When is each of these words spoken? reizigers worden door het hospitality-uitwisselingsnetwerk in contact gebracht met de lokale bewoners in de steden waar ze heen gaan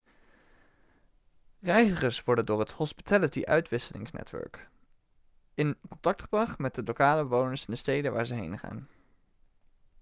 reizigers 1.63 2.23
worden 2.23 2.45
door 2.45 2.59
het 2.59 2.71
hospitality-uitwisselingsnetwerk 2.71 4.67
in 5.53 5.77
contact 5.89 6.21
gebracht 6.21 6.57
met 6.57 6.75
de 6.75 6.83
lokale 6.83 7.21
bewoners 7.21 7.65
in 7.65 7.73
de 7.73 7.79
steden 7.79 8.13
waar 8.13 8.25
ze 8.25 8.33
heen 8.33 8.59
gaan 8.59 8.87